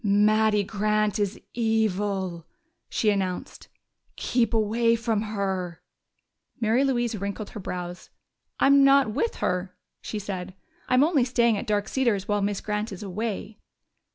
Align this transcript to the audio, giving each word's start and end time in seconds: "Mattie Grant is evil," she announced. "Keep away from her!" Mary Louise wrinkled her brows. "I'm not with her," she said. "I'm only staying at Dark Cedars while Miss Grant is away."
"Mattie 0.03 0.63
Grant 0.63 1.19
is 1.19 1.39
evil," 1.53 2.47
she 2.89 3.11
announced. 3.11 3.67
"Keep 4.15 4.51
away 4.51 4.95
from 4.95 5.21
her!" 5.21 5.83
Mary 6.59 6.83
Louise 6.83 7.15
wrinkled 7.15 7.51
her 7.51 7.59
brows. 7.59 8.09
"I'm 8.59 8.83
not 8.83 9.11
with 9.11 9.35
her," 9.45 9.75
she 10.01 10.17
said. 10.17 10.55
"I'm 10.89 11.03
only 11.03 11.23
staying 11.23 11.55
at 11.55 11.67
Dark 11.67 11.87
Cedars 11.87 12.27
while 12.27 12.41
Miss 12.41 12.61
Grant 12.61 12.91
is 12.91 13.03
away." 13.03 13.59